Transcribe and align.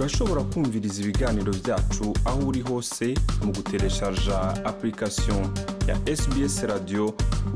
urashobora 0.00 0.40
kumviriza 0.52 0.96
ibiganiro 1.02 1.52
byacu 1.60 2.04
aho 2.28 2.40
uri 2.48 2.60
hose 2.68 3.06
mu 3.44 3.50
gutereshaja 3.56 4.36
application 4.70 5.42
ya 5.88 5.96
sbs 6.16 6.54
radio 6.64 7.04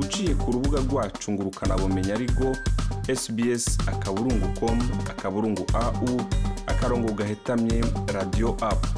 uciye 0.02 0.34
ku 0.36 0.52
rubuga 0.52 0.78
rwacu 0.86 1.32
ngo 1.32 1.42
ukanabumenya 1.48 2.12
ariko 2.14 2.46
sbs 3.20 3.64
akaburungu 3.92 4.48
com 4.60 4.76
akaburungu 5.12 5.64
au 5.84 6.20
akarongo 6.66 7.12
gahetamye 7.18 7.80
radio 8.16 8.48
apu 8.60 8.88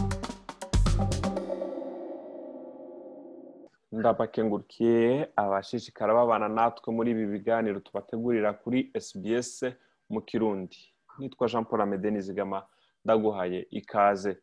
ndabakengurukiye 3.93 5.29
abashishikara 5.37 6.15
babana 6.15 6.49
natwe 6.49 6.93
muri 6.95 7.11
ibi 7.11 7.27
biganiro 7.27 7.81
tubategurira 7.81 8.53
kuri 8.53 8.91
sbs 9.01 9.65
mu 10.11 10.21
kirundi. 10.21 10.79
Nitwa 11.19 11.49
jean 11.49 11.65
paul 11.65 11.81
amede 11.81 12.11
nizigama 12.11 12.63
ndaguhaye 13.07 13.67
ikaze. 13.71 14.37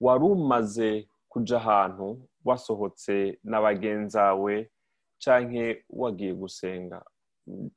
Wari 0.00 0.24
umaze 0.24 1.08
kuja 1.28 1.56
ahantu 1.56 2.28
wasohotse 2.44 3.38
na 3.44 3.60
bagenzawe 3.62 4.70
canke 5.22 5.84
wagiye 5.90 6.34
gusenga 6.34 6.98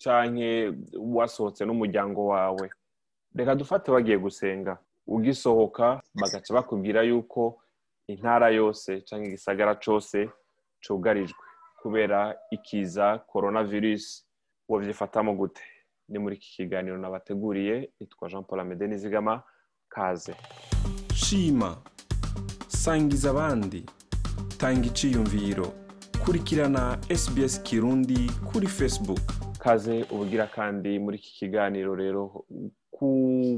canke 0.04 0.74
wasohotse 0.98 1.66
n'umuryango 1.66 2.26
wawe? 2.34 2.70
Reka 3.36 3.56
dufate 3.56 3.92
wagiye 3.92 4.18
gusenga. 4.18 4.78
Ugisohoka 5.08 6.02
bagaca 6.16 6.54
bakubwira 6.54 7.02
yuko 7.04 7.62
intara 8.08 8.50
yose 8.50 9.02
canke 9.02 9.28
igisagara 9.28 9.76
cose 9.76 10.30
cugarijwe 10.88 11.40
kubera 11.82 12.38
ikiza 12.52 13.18
coronavirus. 13.32 14.26
Wavyifatamo 14.70 15.34
gute? 15.34 15.62
Ni 16.10 16.20
muri 16.20 16.36
iki 16.36 16.50
kiganiro 16.56 16.98
nabateguriye 16.98 17.92
nitwa 18.00 18.30
jean 18.30 18.44
paul 18.44 18.60
amede 18.60 18.88
nizigama. 18.88 19.44
Kaze. 19.96 20.34
Shima 21.16 21.78
sangiza 22.68 23.30
abandi. 23.30 23.86
Tanga 24.58 24.86
iciyumviro. 24.88 25.68
Kurikirana 26.26 26.98
sbs 27.22 27.64
kirundi 27.64 28.32
kuri 28.52 28.68
facebook. 28.68 29.20
Kaze 29.60 30.04
ubugira 30.12 30.48
kandi 30.48 31.00
muri 31.00 31.18
iki 31.18 31.32
kiganiro 31.40 31.96
rero 31.96 32.46
ku 32.92 33.06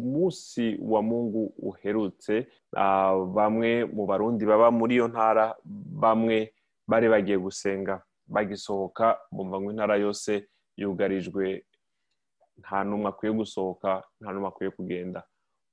munsi 0.03 0.77
wa 0.81 1.01
mungu 1.01 1.53
uherutse 1.59 2.47
ah, 2.75 3.15
bamwe 3.35 3.85
mu 3.85 4.05
barundi 4.05 4.45
baba 4.45 4.71
muri 4.71 4.95
iyo 4.95 5.07
ntara 5.07 5.55
bamwe 6.03 6.53
bari 6.87 7.07
bagiye 7.09 7.37
gusenga 7.37 8.01
bagisohoka 8.27 9.19
bumva 9.31 9.59
ngo 9.61 9.71
intara 9.71 9.95
yose 9.99 10.47
yugarijwe 10.79 11.63
nta 12.59 12.83
n'umwe 12.87 13.07
akwiye 13.11 13.33
gusohoka 13.35 14.03
nta 14.21 14.31
n'umwe 14.31 14.47
akwiye 14.47 14.71
kugenda. 14.71 15.23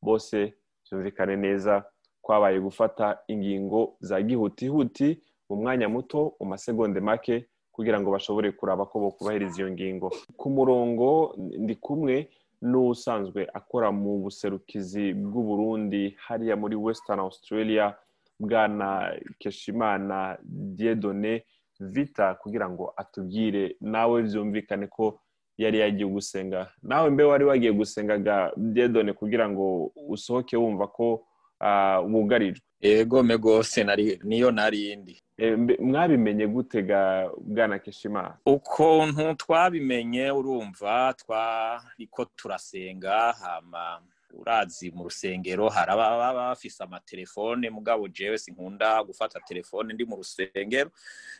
Bose 0.03 0.55
byumvikane 0.85 1.37
neza 1.37 1.85
kwabaye 2.23 2.61
gufata 2.61 3.19
ingingo 3.29 3.97
za 4.01 4.23
gihutihuti 4.23 5.23
mu 5.49 5.57
mwanya 5.57 5.89
muto 5.89 6.35
mu 6.41 6.47
masegonde 6.47 7.01
make 7.01 7.47
kugira 7.73 8.01
ngo 8.01 8.11
bashobore 8.11 8.53
kuraba 8.53 8.87
ko 8.87 9.01
bokubahiriza 9.01 9.57
iyo 9.63 9.71
ngingo. 9.73 10.09
Ku 10.37 10.51
murongo 10.51 11.35
ndi 11.39 11.75
kumwe 11.81 12.29
n'usanzwe 12.63 13.49
akora 13.55 13.89
mu 13.93 14.19
buserukizi 14.23 15.15
bw'uburundi 15.17 16.15
hariya 16.27 16.57
muri 16.57 16.77
western 16.77 17.21
australia 17.21 17.97
bwana 18.41 19.17
keshimana 19.39 20.39
diedone 20.77 21.45
vita 21.81 22.35
kugira 22.35 22.69
ngo 22.71 22.93
atubwire 22.97 23.77
nawe 23.81 24.23
byumvikane 24.23 24.87
ko 24.87 25.19
yari 25.61 25.79
yagiye 25.85 26.09
gusenga. 26.09 26.73
Nawe 26.83 27.11
mbe 27.11 27.23
wari 27.25 27.45
wagiye 27.45 27.73
gusengaga 27.73 28.53
diedone 28.57 29.13
kugira 29.13 29.45
ngo 29.49 29.93
usohoke 30.09 30.57
wumva 30.57 30.87
ko 30.89 31.27
ah, 31.61 32.01
wugarijwe. 32.01 32.65
Ego 32.81 33.23
me 33.23 33.37
gose 33.39 33.85
nari 33.85 34.19
niyo 34.25 34.51
narindi 34.51 35.21
Eh, 35.41 35.57
mbe- 35.59 35.77
mwabimenye 35.81 36.47
gutega 36.47 37.31
bwana 37.41 37.79
keshimana 37.79 38.37
ukuntu 38.47 39.35
twabimenye 39.35 40.31
urumva 40.31 41.15
twariko 41.17 42.25
turasenga 42.37 43.33
hama 43.33 44.01
urazi 44.33 44.91
mu 44.91 45.05
rusengero 45.05 45.69
hari 45.69 45.93
ababa 45.93 46.35
bafise 46.35 46.85
amatelefone 46.85 47.71
mugabo 47.71 48.09
jewe 48.09 48.39
sinkunda 48.39 49.03
gufata 49.05 49.41
telefone 49.49 49.95
ndi 49.95 50.05
mu 50.05 50.17
rusengero. 50.17 50.91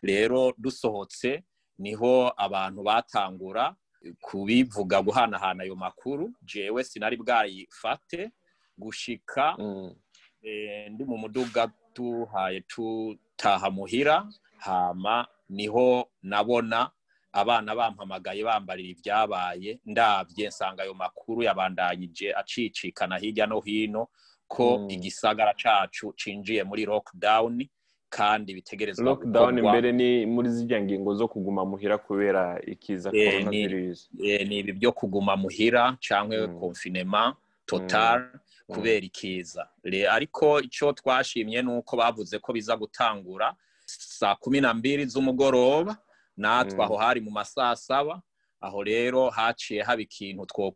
Rero 0.03 0.53
dusohotse 0.59 1.43
ni 1.79 1.95
ho 1.95 2.33
abantu 2.37 2.83
batangura 2.83 3.75
kubivuga 4.21 5.03
guhanahana 5.03 5.63
ayo 5.63 5.77
makuru 5.77 6.33
jewe 6.43 6.85
sinari 6.85 7.17
bwayifate 7.17 8.31
gushika 8.79 9.55
Mm, 9.59 9.95
eh, 10.43 10.91
ndi 10.91 11.05
mu 11.05 11.17
muduga 11.19 11.69
tuhaye 11.93 12.61
tutaha 12.61 13.71
muhira 13.71 14.29
hama 14.59 15.29
ni 15.49 15.67
ho 15.67 16.09
nabona 16.23 16.91
abana 17.33 17.75
bampamagaye 17.75 18.45
bambarira 18.45 18.89
ibyabaye 18.89 19.81
ndabye 19.85 20.49
nsanga 20.49 20.83
ayo 20.83 20.95
makuru 20.95 21.43
yabandanyije 21.43 22.33
acicikana 22.35 23.19
hirya 23.19 23.47
no 23.47 23.61
hino 23.61 24.09
ko 24.49 24.79
Mm. 24.79 24.91
igisagara 24.91 25.55
cacu 25.55 26.13
cinjiye 26.17 26.65
muri 26.65 26.85
lockdown 26.87 27.69
kandi 28.11 28.55
bitegerezwa 28.55 29.05
lockdown 29.05 29.61
mbere 29.61 29.93
ni 29.93 30.27
muri 30.27 30.49
zirya 30.51 30.81
ngingo 30.83 31.15
zo 31.15 31.29
kuguma 31.29 31.65
muhira 31.65 31.99
kubera 31.99 32.59
ikiza 32.67 33.11
Eh, 33.15 33.33
coronavirus. 33.33 34.11
eh, 34.25 34.49
ni 34.49 34.59
ibi 34.59 34.73
byo 34.73 34.93
kuguma 34.93 35.37
muhira 35.37 35.97
canke 36.09 36.47
Mm. 36.47 36.61
confinement 36.61 37.37
total 37.67 38.29
kubera 38.67 39.07
ikiza. 39.07 39.69
Ariko 40.11 40.61
icyo 40.61 40.93
twashimye 40.93 41.63
ni 41.63 41.71
uko 41.71 41.97
bavuze 41.97 42.39
ko 42.39 42.53
biza 42.53 42.77
gutangura 42.77 43.55
saa 43.87 44.35
kumi 44.35 44.61
na 44.61 44.75
mbiri 44.75 45.07
z'umugoroba. 45.07 45.97
Natwe 46.37 46.83
aho 46.85 46.97
hari 46.97 47.21
mu 47.21 47.31
masaa 47.31 47.77
saba 47.77 48.23
aho 48.61 48.83
rero 48.83 49.31
haciye 49.31 49.83
haba 49.83 50.03
ikintu 50.03 50.47
two 50.47 50.75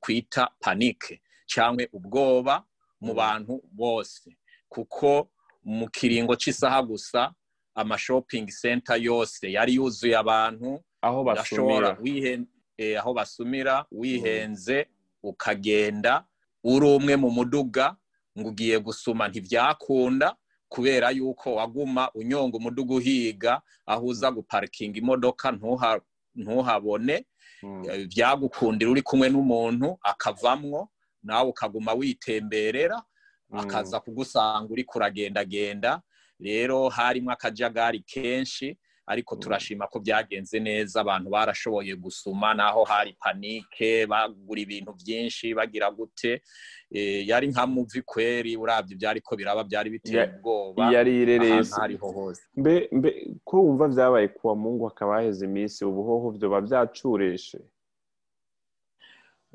kwita 0.00 0.48
panike 0.60 1.20
cyangwa 1.46 1.84
ubwoba 1.92 2.64
mu 3.00 3.14
bantu 3.14 3.62
bose. 3.72 4.36
Kuko 4.68 5.28
mu 5.64 5.88
kiringo 5.88 6.36
cy'isaha 6.36 6.82
gusa 6.82 7.32
amashoping 7.74 8.46
center 8.60 8.96
yose 9.02 9.52
yari 9.52 9.74
yuzuye 9.74 10.16
abantu. 10.16 10.80
Aho 11.02 11.24
basumira. 11.24 11.98
Eh, 12.78 12.98
aho 13.00 13.14
basumira 13.14 13.86
wihenze 13.90 14.86
ukagenda. 15.22 16.24
Uri 16.64 16.86
umwe 16.86 17.16
mu 17.16 17.30
muduga 17.30 17.96
ngo 18.38 18.48
ugiye 18.48 18.78
gusuma 18.78 19.28
ntibyakunda 19.28 20.36
kubera 20.68 21.10
yuko 21.10 21.54
waguma 21.54 22.10
unyonga 22.14 22.56
umuduga 22.58 22.94
uhiga 22.94 23.62
aho 23.86 24.06
uza 24.06 24.30
guparikinga 24.30 24.98
imodoka 24.98 25.52
ntuha- 25.52 26.00
ntuhabone. 26.34 27.26
Mm, 27.62 27.82
Eh, 27.90 28.06
byagukundira 28.08 28.90
uri 28.90 29.02
kumwe 29.02 29.28
n'umuntu 29.30 29.98
akavamwo 30.02 30.88
nawe 31.22 31.48
ukaguma 31.48 31.92
witemberera 31.94 33.02
akaza 33.52 34.00
kugusanga 34.00 34.72
uri 34.72 34.84
kuragendagenda. 34.84 36.02
Rero 36.40 36.88
harimo 36.88 37.30
akajagari 37.30 38.00
kenshi 38.00 38.76
ariko 39.06 39.34
Mm. 39.36 39.40
turashima 39.40 39.86
ko 39.86 40.00
byagenze 40.00 40.60
neza. 40.60 41.00
Abantu 41.00 41.30
barashoboye 41.30 41.92
gusuma 41.96 42.54
naho 42.56 42.84
hari 42.84 43.12
panike 43.20 44.06
bagura 44.08 44.60
ibintu 44.60 44.92
byinshi 44.96 45.54
bagira 45.54 45.90
gute. 45.92 46.40
Eh, 46.90 47.28
yari 47.28 47.48
nka 47.52 47.66
muvi 47.66 48.00
kweri 48.02 48.56
urabye 48.56 48.96
byari 48.96 49.20
ko 49.20 49.36
biraba 49.36 49.64
byari 49.64 49.90
biteye 49.90 50.24
ubwoba. 50.40 50.88
yari 50.92 51.12
hariho 51.80 52.08
hose. 52.12 52.42
Mbe 52.56 52.88
ko 53.44 53.60
wumva 53.62 53.88
byabaye 53.88 54.28
kuwa 54.28 54.56
mungu 54.56 54.84
hakaba 54.88 55.14
haheze 55.20 55.44
iminsi 55.44 55.84
ubuhoho 55.84 56.30
byoba 56.32 56.60
byacureshe 56.64 57.58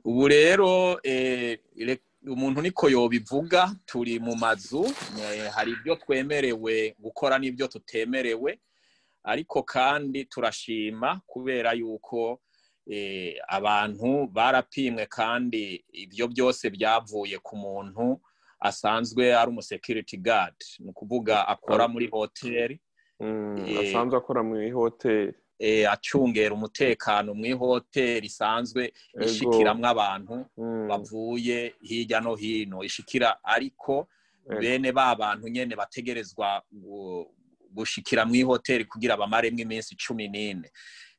ubu 0.04 0.28
rero 0.28 1.00
eh, 1.04 1.60
umuntu 2.28 2.62
niko 2.62 2.90
yobivuga 2.90 3.72
turi 3.86 4.20
mu 4.20 4.36
mazu 4.36 4.86
eh, 5.20 5.50
hari 5.56 5.72
ibyo 5.72 5.96
twemerewe 5.96 6.96
gukora 7.00 7.40
n'ibyo 7.40 7.68
tutemerewe 7.68 8.60
ariko 9.24 9.64
kandi 9.64 10.26
turashima 10.26 11.22
kubera 11.28 11.74
yuko 11.74 12.42
eh, 12.88 13.36
abantu 13.48 14.28
barapimwe 14.28 15.06
kandi 15.06 15.84
ibyo 15.94 16.28
byose 16.28 16.70
byavuye 16.70 17.38
ku 17.40 17.56
muntu 17.56 18.20
asanzwe 18.60 19.36
ari 19.36 19.50
umusekiriti 19.52 20.18
gadi 20.18 20.66
ni 20.80 20.90
ukuvuga 20.90 21.48
akora 21.48 21.88
muri 21.88 22.08
hoteli. 22.12 22.80
Mm, 23.20 23.58
Eh, 23.68 23.80
asanzwe 23.80 24.18
akora 24.18 24.44
mu 24.44 24.56
ihoteli 24.62 25.28
eh, 25.28 25.36
acungera 25.90 26.54
umutekano 26.56 27.34
mu 27.34 27.46
ihoteli 27.46 28.28
isanzwe 28.28 28.94
ishikiramwo 29.26 29.88
abantu 29.88 30.36
Mm, 30.58 30.88
bavuye 30.88 31.76
hirya 31.82 32.20
no 32.22 32.36
hino. 32.36 32.84
Ishikira 32.84 33.38
ariko 33.44 34.08
bene 34.60 34.92
ba 34.92 35.16
bantu 35.16 35.48
nyene 35.48 35.76
bategerezwa 35.76 36.64
gu- 36.72 37.28
gushikira 37.76 38.26
mu 38.26 38.36
ihoteli 38.36 38.86
kugira 38.86 39.18
bamaremwo 39.18 39.62
iminsi 39.62 39.96
cumi 39.96 40.28
n'ine. 40.28 40.72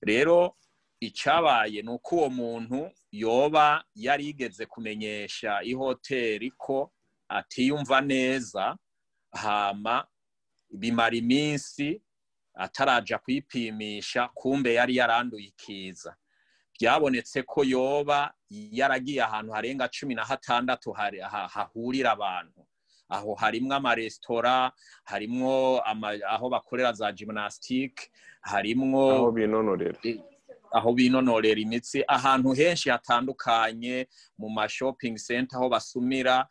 Rero 0.03 0.57
icyabaye 1.01 1.83
ni 1.83 1.91
uko 1.91 2.17
uwo 2.17 2.31
muntu 2.31 2.91
yoba 3.13 3.85
yarigeze 3.95 4.67
kumenyesha 4.67 5.63
ihoteli 5.63 6.51
ko 6.57 6.93
atiyumva 7.29 8.01
neza 8.01 8.77
hama 9.33 10.07
bimara 10.71 11.17
iminsi 11.17 12.03
ataraja 12.61 13.19
kwipimisha 13.19 14.29
kumbe 14.35 14.75
yari 14.75 14.97
yaranduye 14.97 15.47
ikiza. 15.47 16.17
Byabonetse 16.81 17.43
ko 17.43 17.65
yoba 17.65 18.35
yaragiye 18.51 19.23
ahantu 19.23 19.53
harenga 19.53 19.89
cumi 19.89 20.15
na 20.15 20.25
hatandatu 20.25 20.93
hahurira 21.53 22.13
abantu. 22.13 22.67
Aho 23.09 23.35
harimwo 23.35 23.75
amaresitora 23.75 24.73
harimwo 25.05 25.83
aho 26.29 26.49
bakorera 26.49 26.93
za 26.93 27.13
gymnastique 27.13 28.09
harimwo 28.41 29.11
aho 29.13 29.33
binonorera. 29.33 29.99
aho 30.73 30.93
binonorera 30.93 31.61
imitsi 31.61 32.05
ahantu 32.09 32.53
henshi 32.55 32.91
hatandukanye 32.91 34.07
mu 34.39 34.49
ma 34.49 34.69
shopping 34.69 35.17
center 35.19 35.59
aho 35.59 35.69
basumira. 35.69 36.47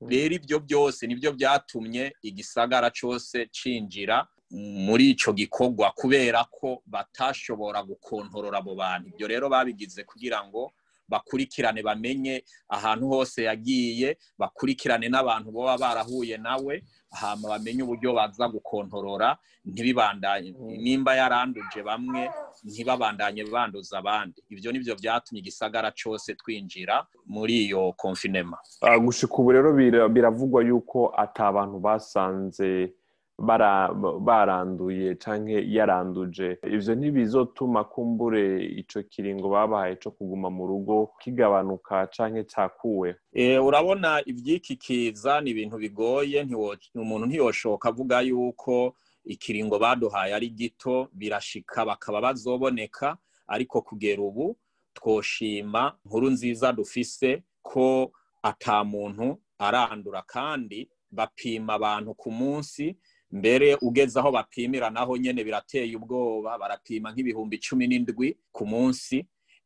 Rero 0.00 0.34
ibyo 0.34 0.60
byose 0.60 1.06
ni 1.06 1.14
byo 1.16 1.32
byatumye 1.32 2.12
igisagara 2.22 2.90
cyose 2.90 3.48
cinjira. 3.52 4.26
Muri 4.50 5.10
ico 5.10 5.32
gikorwa 5.32 5.90
kubera 5.90 6.44
ko 6.50 6.82
batashobora 6.86 7.82
gukontorora 7.82 8.58
abo 8.58 8.74
bantu. 8.74 9.08
Ibyo 9.12 9.26
rero 9.26 9.48
babigize 9.48 10.04
kugira 10.04 10.44
ngo 10.46 10.72
bakurikirane 11.08 11.82
bamenye 11.82 12.44
ahantu 12.68 13.08
hose 13.08 13.42
yagiye 13.46 14.18
bakurikirane 14.38 15.08
n'abantu 15.08 15.50
baba 15.52 15.78
barahuye 15.78 16.36
nawe 16.38 16.82
hama 17.10 17.48
bamenye 17.48 17.82
uburyo 17.82 18.12
baza 18.14 18.48
gukontorora. 18.48 19.38
Ntibibandanye 19.66 20.54
nimba 20.78 21.14
yaranduje 21.14 21.82
bamwe 21.82 22.30
ntibabandanye 22.64 23.44
banduza 23.50 23.98
abandi. 23.98 24.42
Ibyo 24.50 24.72
ni 24.72 24.78
byo 24.78 24.94
byatumye 24.94 25.40
igisagara 25.42 25.90
cyose 25.90 26.34
twinjira 26.34 27.06
muri 27.26 27.66
iyo 27.66 27.92
konfinema 27.98 28.58
gushika 29.02 29.34
ubu 29.38 29.50
rero 29.52 29.72
biravugwa 30.08 30.62
yuko 30.62 31.10
ata 31.16 31.46
abantu 31.50 31.78
basanze 31.82 32.94
baranduye 33.38 35.14
canke 35.14 35.64
yaranduje. 35.68 36.58
Ivyo 36.64 36.94
ntibizotuma 36.94 37.84
kumbure 37.84 38.64
ico 38.66 39.02
kiringo 39.02 39.48
babahaye 39.48 39.96
co 39.96 40.10
kuguma 40.10 40.50
mu 40.50 40.66
rugo 40.66 41.10
kigabanuka 41.20 42.06
canke 42.06 42.44
cakuwe. 42.44 43.16
Urabona 43.62 44.22
ivy'iki 44.26 44.76
kiza 44.76 45.40
ni 45.40 45.50
ibintu 45.50 45.76
bigoye 45.78 46.46
umuntu 46.94 47.26
ntiyoshoka 47.26 47.88
avuga 47.88 48.20
yuko 48.20 48.94
ikiringo 49.24 49.78
baduhaye 49.78 50.34
ari 50.34 50.48
gito 50.50 51.08
birashika 51.12 51.84
bakaba 51.84 52.20
bazoboneka. 52.20 53.16
Ariko 53.48 53.82
kugera 53.82 54.22
ubu 54.22 54.56
twoshima 54.94 55.94
nkuru 56.04 56.30
nziza 56.30 56.72
dufise 56.72 57.42
ko 57.62 58.12
ata 58.42 58.84
muntu 58.84 59.38
arandura. 59.58 60.22
Kandi 60.26 60.88
bapima 61.10 61.74
abantu 61.74 62.14
ku 62.14 62.30
munsi 62.30 62.96
mbere 63.38 63.68
ugeze 63.86 64.18
aho 64.20 64.30
bapimira 64.32 64.90
naho 64.90 65.16
nyene 65.16 65.44
birateye 65.44 65.96
ubwoba. 65.96 66.58
Barapima 66.58 67.12
nk'ibihumbi 67.12 67.56
cumi 67.58 67.84
n'indwi 67.86 68.28
ku 68.52 68.64
munsi 68.66 69.16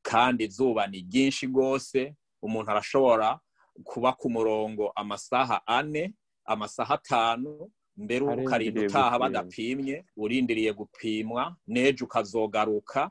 kandi 0.03 0.45
izuba 0.49 0.87
ni 0.91 0.99
ryinshi 1.07 1.47
rwose. 1.47 2.15
Umuntu 2.43 2.71
arashobora 2.71 3.39
kuba 3.85 4.11
ku 4.21 4.27
murongo 4.31 4.93
amasaha 4.97 5.63
ane 5.67 6.15
amasaha 6.45 6.95
atanu 6.99 7.71
mbere 7.97 8.25
ukarinda 8.25 8.81
utaha 8.89 9.19
badapimye 9.23 9.97
urindiriye 10.17 10.73
gupimwa 10.73 11.43
n'ejo 11.69 12.05
ukazogaruka. 12.05 13.11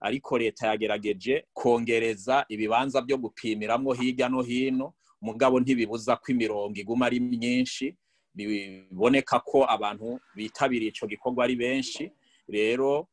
Ariko 0.00 0.38
leta 0.38 0.66
yagerageje 0.70 1.34
kongereza 1.52 2.46
ibibanza 2.48 3.02
byo 3.02 3.16
gupimiramwo 3.18 3.92
hirya 3.98 4.28
no 4.30 4.42
hino. 4.42 4.94
Mugabo 5.20 5.58
ntibibuza 5.60 6.14
ko 6.16 6.26
imirongo 6.32 6.78
iguma 6.78 7.06
ari 7.10 7.18
myinshi. 7.20 7.96
Biboneka 8.46 9.40
ko 9.40 9.64
abantu 9.68 10.20
bitabiriye 10.36 10.90
ico 10.90 11.06
gikorwa 11.06 11.44
ari 11.44 11.56
benshi. 11.56 12.12
Rero 12.48 13.08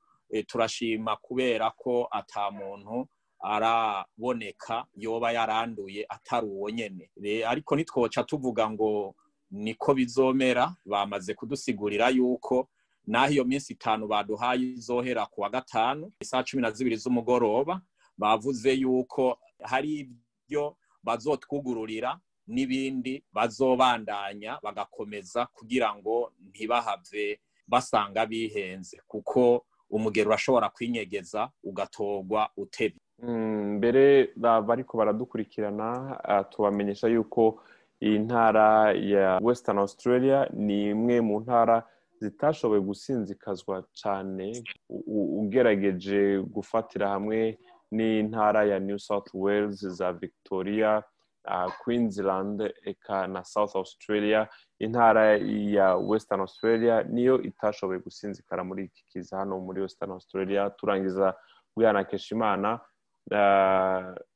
turashima 0.48 1.16
kubera 1.18 1.72
ko 1.72 2.08
ata 2.12 2.52
muntu 2.52 3.08
araboneka 3.40 4.86
yoba 4.96 5.32
yaranduye 5.32 6.06
atari 6.10 6.48
uwo 6.48 6.70
nyene. 6.70 7.10
Ariko 7.48 7.76
ntitwoca 7.76 8.24
tuvuga 8.28 8.70
ngo 8.70 9.16
niko 9.52 9.94
bizomera 9.94 10.76
bamaze 10.86 11.34
kudusigurira 11.34 12.10
yuko 12.10 12.68
naho 13.08 13.32
iyo 13.34 13.44
minsi 13.46 13.74
itanu 13.74 14.08
baduhaye 14.08 14.74
izohera 14.82 15.26
ku 15.30 15.42
wa 15.42 15.50
gatanu 15.50 16.12
isaha 16.20 16.44
cumi 16.44 16.62
na 16.62 16.72
zibiri 16.72 16.98
z'umugoroba 16.98 17.82
bavuze 18.18 18.74
yuko 18.74 19.38
hari 19.62 20.10
ibyo 20.50 20.76
bazotwugururira 21.04 22.20
n'ibindi 22.48 23.24
bazobandanya 23.34 24.60
bagakomeza 24.64 25.46
kugira 25.54 25.96
ngo 25.96 26.32
ntibahave 26.50 27.40
basanga 27.68 28.26
bihenze 28.26 28.98
kuko 29.08 29.66
umugero 29.90 30.28
urashobora 30.30 30.70
kwinyegeza 30.70 31.50
ugatorwa 31.64 32.50
utebye 32.58 33.00
mbere 33.78 34.30
bariko 34.68 34.98
baradukurikirana 34.98 35.88
tubamenyesha 36.50 37.08
yuko 37.08 37.62
iyi 38.02 38.20
ntara 38.20 38.92
ya 38.94 39.40
western 39.42 39.78
australia 39.78 40.50
ni 40.54 40.90
imwe 40.92 41.22
mu 41.22 41.40
ntara 41.40 41.84
zitashoboye 42.22 42.82
gusinzikazwa 42.82 43.84
cyane 43.94 44.64
ugerageje 45.42 46.40
gufatira 46.42 47.10
hamwe 47.10 47.58
n'intara 47.92 48.64
ya 48.66 48.80
new 48.80 49.00
south 49.00 49.30
wales 49.34 49.80
za 49.88 50.14
victoria 50.14 51.04
queensland 51.84 52.62
eka 52.86 53.28
na 53.28 53.44
south 53.44 53.76
australia. 53.76 54.48
Intara 54.80 55.38
ya 55.38 55.96
western 55.96 56.42
australia 56.42 57.04
niyo 57.04 57.42
itashoboye 57.42 58.00
gusinzikara 58.00 58.64
muri 58.64 58.84
iki 58.84 59.04
kiza 59.06 59.38
hano 59.38 59.60
muri 59.60 59.82
western 59.82 60.12
australia. 60.12 60.70
Turangiza 60.70 61.34
bwanakesha 61.76 62.36
imana 62.36 62.80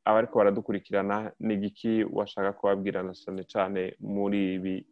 abariko 0.05 0.37
baradukurikirana 0.39 1.31
ni 1.39 1.53
igiki 1.53 2.03
washaka 2.11 2.53
kubabwirana 2.53 3.13
cyane 3.13 3.43
cyane 3.43 3.95
muri 3.99 4.53
ibi 4.55 4.85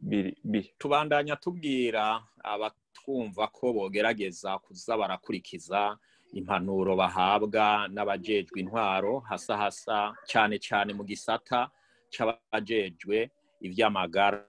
bihe 0.43 0.73
tubandanya 0.77 1.35
tubwira 1.35 2.21
abatwumva 2.43 3.47
ko 3.47 3.73
bogerageza 3.73 4.59
kuza 4.59 4.97
barakurikiza 4.97 5.97
impanuro 6.33 6.95
bahabwa 6.95 7.87
n'abajejwe 7.89 8.59
intwaro 8.59 9.19
hasa 9.19 9.57
hasa 9.57 10.13
cyane 10.27 10.59
cyane 10.59 10.93
mu 10.93 11.03
gisata 11.03 11.69
c'abajejwe 12.09 13.29
ivy'amagara. 13.61 14.45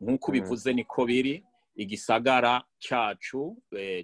Nk'uko 0.00 0.32
bivuze 0.32 0.72
niko 0.72 1.06
biri 1.06 1.44
igisagara 1.76 2.64
cacu 2.78 3.56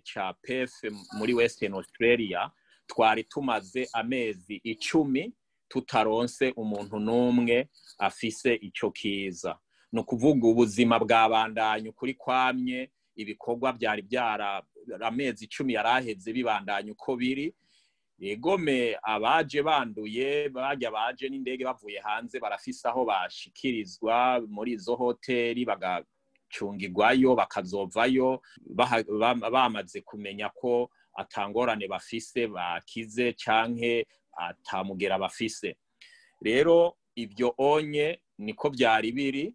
ca 0.05 0.35
pefe 0.43 0.91
muri 1.19 1.35
western 1.35 1.75
australia 1.75 2.51
twari 2.87 3.25
tumaze 3.25 3.89
amezi 3.93 4.61
icumi 4.65 5.33
tutaronse 5.69 6.53
umuntu 6.57 6.99
n'umwe 6.99 7.69
afise 7.99 8.55
ico 8.55 8.91
kiza. 8.91 9.59
Ni 9.93 10.01
ukuvuga 10.01 10.49
ubuzima 10.49 10.99
bwabandanya 10.99 11.91
ukuri 11.91 12.15
kwamye 12.15 12.91
ibikorwa 13.17 13.73
byari 13.73 14.03
byara 14.03 14.63
amezi 15.01 15.45
icumi 15.45 15.73
yari 15.73 15.89
aheze 15.89 16.33
bibandanya 16.33 16.93
uko 16.93 17.17
biri 17.17 17.55
egome 18.21 18.97
abaje 19.03 19.63
banduye 19.63 20.49
bajya 20.49 20.91
baje 20.91 21.29
n'indege 21.29 21.65
bavuye 21.65 22.01
hanze 22.01 22.41
barafise 22.41 22.89
aho 22.89 23.05
bashikirizwa 23.05 24.41
muri 24.49 24.73
izo 24.73 24.95
hoteli 24.97 25.65
bagacungirwayo 25.65 27.35
bakazovayo 27.35 28.43
bamaze 29.53 30.01
kumenya 30.01 30.49
ko 30.49 30.91
atangorane 31.15 31.89
bafise 31.89 32.47
bakize 32.49 33.33
canke 33.33 34.07
atamugera 34.37 35.19
bafise 35.19 35.77
rero 36.43 36.97
ibyo 37.15 37.55
onye 37.59 38.21
niko 38.39 38.71
byari 38.71 39.13
biri 39.13 39.55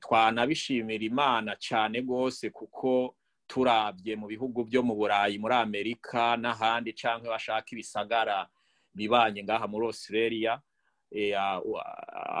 twanabishimira 0.00 1.04
imana 1.04 1.56
cyane 1.56 2.00
rwose 2.00 2.50
kuko 2.50 3.14
turabye 3.48 4.16
mu 4.16 4.26
bihugu 4.28 4.64
byo 4.68 4.82
mu 4.84 4.94
burayi 4.94 5.38
muri 5.40 5.54
amerika 5.56 6.36
n'ahandi 6.36 6.92
cyangwa 6.92 7.32
bashaka 7.34 7.68
ibisagara 7.72 8.48
bibanye 8.94 9.40
ngaha 9.44 9.66
muri 9.66 9.86
australia 9.88 10.60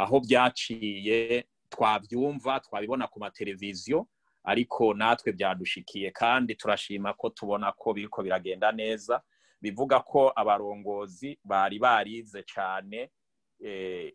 aho 0.02 0.20
byaciye 0.20 1.44
twabyumva 1.72 2.60
twabibona 2.60 3.06
ku 3.08 3.18
mateleviziyo 3.20 4.06
ariko 4.44 4.94
natwe 4.94 5.32
byadushikiye 5.32 6.10
kandi 6.12 6.54
turashima 6.54 7.12
ko 7.16 7.30
tubona 7.32 7.72
ko 7.72 7.92
biriko 7.92 8.22
biragenda 8.22 8.72
neza 8.72 9.20
bivuga 9.60 10.00
ko 10.00 10.32
abarongozi 10.36 11.38
bari 11.44 11.78
barize 11.78 12.42
cyane 12.44 13.10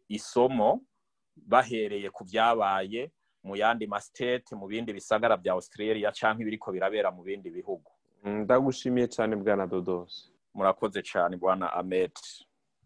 isomo 0.08 0.82
bahereye 1.36 2.10
ku 2.10 2.24
byabaye 2.24 3.12
mu 3.44 3.56
yandi 3.56 3.88
masitete 3.88 4.56
mu 4.56 4.68
bindi 4.68 4.94
bisagara 4.94 5.38
bya 5.38 5.54
australia 5.54 6.12
cyangwa 6.12 6.42
ibiriko 6.42 6.72
birabera 6.72 7.12
mu 7.12 7.24
bindi 7.24 7.50
bihugu. 7.50 7.92
Ndagushimiye 8.24 9.08
cyane 9.08 9.36
bwana 9.36 9.68
dodos. 9.68 10.32
Murakoze 10.56 11.02
cyane 11.04 11.38
bwana 11.38 11.74
amet 11.74 12.16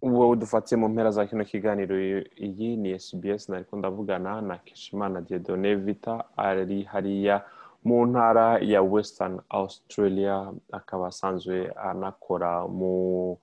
wowe 0.02 0.36
dufatiye 0.38 0.78
mu 0.78 0.90
mpera 0.90 1.12
za 1.12 1.26
kino 1.26 1.44
kiganiro 1.46 1.98
iyi 2.38 2.78
ni 2.78 3.00
SBS 3.00 3.50
nariko 3.50 3.78
ndavugana 3.78 4.42
na 4.42 4.58
Keshimana 4.58 5.22
Dieudonné 5.22 5.76
Vita 5.76 6.26
ari 6.38 6.84
hariya 6.84 7.42
mu 7.84 8.06
ntara 8.06 8.60
ya 8.62 8.82
Western 8.82 9.42
Australia. 9.50 10.54
Akaba 10.72 11.08
asanzwe 11.08 11.72
anakora 11.76 12.68
mu 12.68 13.38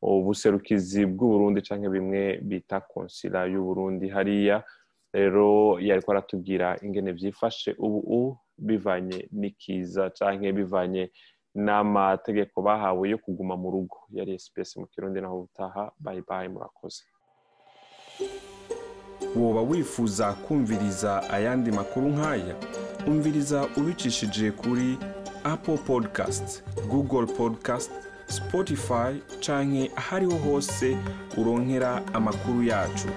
buserukizi 0.00 1.06
bw'Uburundi 1.06 1.60
canke 1.62 1.88
bimwe 1.88 2.38
bita 2.42 2.80
konsila 2.80 3.44
y'Uburundi. 3.46 4.08
Hariya 4.08 4.64
rero 5.18 5.78
yariko 5.80 6.10
aratubwira 6.12 6.76
ingene 6.82 7.12
vyifashe 7.12 7.70
ubu 7.78 8.38
bivanye 8.58 9.18
n'ikiza 9.32 10.10
canke 10.16 10.52
bivanye 10.52 11.10
n'amategeko 11.54 12.62
bahawe 12.62 13.04
yo 13.12 13.18
kuguma 13.18 13.54
mu 13.62 13.68
rugo. 13.70 13.96
Yari 14.16 14.38
SPS 14.38 14.76
mu 14.80 14.86
kirundi 14.86 15.20
naho 15.20 15.36
butaha 15.42 15.92
bye 16.04 16.22
bye 16.28 16.48
murakoze. 16.48 17.02
Woba 19.36 19.62
wifuza 19.62 20.32
kumviriza 20.32 21.30
ayandi 21.30 21.70
makuru 21.72 22.06
nk'aya 22.14 22.54
umviriza 23.06 23.68
ubicishije 23.78 24.50
kuri 24.50 24.98
apple 25.44 25.78
podcast 25.90 26.62
google 26.90 27.26
podcast 27.26 27.90
spotify 28.28 29.10
canke 29.44 29.90
ahariho 29.96 30.36
hose 30.46 30.96
uronkera 31.38 32.02
amakuru 32.14 32.62
yacu. 32.62 33.08